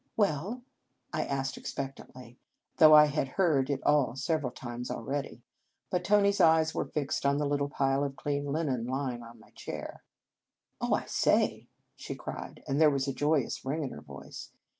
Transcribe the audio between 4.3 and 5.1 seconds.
times al